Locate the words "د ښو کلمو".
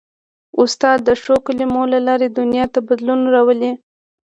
1.07-1.83